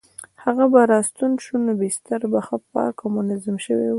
هغه 0.43 0.65
به 0.71 0.81
راستون 0.91 1.31
شو 1.43 1.55
نو 1.65 1.71
بستر 1.81 2.21
به 2.31 2.39
ښه 2.47 2.57
پاک 2.71 2.97
او 3.01 3.07
منظم 3.15 3.55
شوی 3.65 3.79
وو. 3.87 3.89